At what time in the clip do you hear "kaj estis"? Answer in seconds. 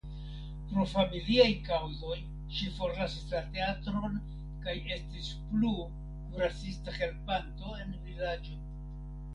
4.65-5.29